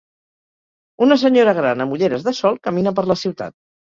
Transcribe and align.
Una 1.07 1.17
senyora 1.23 1.53
gran 1.59 1.85
amb 1.85 1.95
ulleres 1.97 2.25
de 2.29 2.35
sol 2.39 2.57
camina 2.69 2.97
per 3.01 3.07
la 3.13 3.19
ciutat. 3.25 3.57